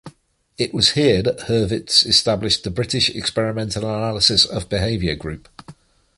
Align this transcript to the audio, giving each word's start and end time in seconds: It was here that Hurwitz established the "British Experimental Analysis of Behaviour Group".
It 0.57 0.73
was 0.73 0.93
here 0.93 1.21
that 1.21 1.41
Hurwitz 1.41 2.07
established 2.07 2.63
the 2.63 2.71
"British 2.71 3.11
Experimental 3.11 3.83
Analysis 3.83 4.45
of 4.47 4.67
Behaviour 4.67 5.13
Group". 5.13 5.47